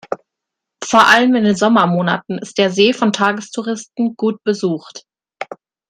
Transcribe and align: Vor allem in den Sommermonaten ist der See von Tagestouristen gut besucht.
Vor 0.83 1.05
allem 1.07 1.35
in 1.35 1.43
den 1.43 1.55
Sommermonaten 1.55 2.39
ist 2.39 2.57
der 2.57 2.71
See 2.71 2.91
von 2.91 3.13
Tagestouristen 3.13 4.15
gut 4.15 4.43
besucht. 4.43 5.05